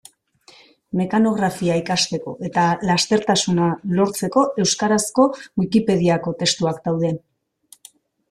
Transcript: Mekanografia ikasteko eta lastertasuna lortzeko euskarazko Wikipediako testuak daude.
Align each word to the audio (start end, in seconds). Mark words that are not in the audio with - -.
Mekanografia 0.99 1.75
ikasteko 1.81 2.33
eta 2.49 2.63
lastertasuna 2.91 3.67
lortzeko 3.99 4.45
euskarazko 4.65 5.25
Wikipediako 5.63 6.33
testuak 6.43 6.83
daude. 6.89 7.13